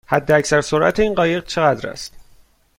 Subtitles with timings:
[0.07, 2.13] حداکثر سرعت این قایق چقدر است؟